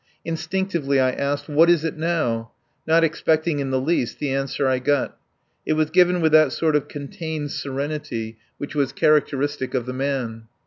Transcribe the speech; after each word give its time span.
Instinctively 0.25 0.99
I 0.99 1.11
asked: 1.11 1.47
"What 1.47 1.69
is 1.69 1.85
it 1.85 1.95
now?" 1.95 2.49
not 2.87 3.03
expecting 3.03 3.59
in 3.59 3.69
the 3.69 3.79
least 3.79 4.17
the 4.17 4.31
answer 4.31 4.65
I 4.67 4.79
got. 4.79 5.15
It 5.63 5.73
was 5.73 5.91
given 5.91 6.21
with 6.21 6.31
that 6.31 6.51
sort 6.51 6.75
of 6.75 6.87
contained 6.87 7.51
serenity 7.51 8.39
which 8.57 8.73
was 8.73 8.93
characteristic 8.93 9.75
of 9.75 9.85
the 9.85 9.93
man. 9.93 10.47